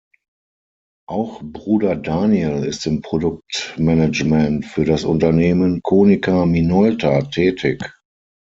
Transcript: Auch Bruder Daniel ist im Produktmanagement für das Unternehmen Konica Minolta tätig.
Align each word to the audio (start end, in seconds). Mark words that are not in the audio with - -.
Auch 1.07 1.43
Bruder 1.43 1.95
Daniel 1.95 2.63
ist 2.65 2.87
im 2.87 3.03
Produktmanagement 3.03 4.65
für 4.65 4.83
das 4.83 5.03
Unternehmen 5.03 5.81
Konica 5.83 6.47
Minolta 6.47 7.21
tätig. 7.21 7.81